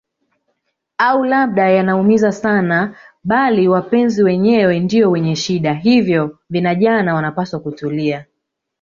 [0.97, 8.25] au labda yanaumiza sana bali wapenzi wenyewe ndio wenye shida hivyo vinajana wanapaswa kutulia